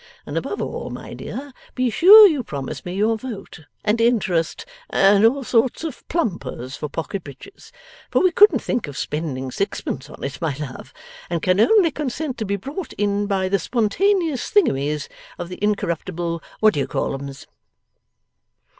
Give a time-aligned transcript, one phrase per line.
[0.25, 5.23] And above all, my dear, be sure you promise me your vote and interest and
[5.23, 7.71] all sorts of plumpers for Pocket Breaches;
[8.09, 10.91] for we couldn't think of spending sixpence on it, my love,
[11.29, 16.41] and can only consent to be brought in by the spontaneous thingummies of the incorruptible
[16.63, 17.45] whatdoyoucallums.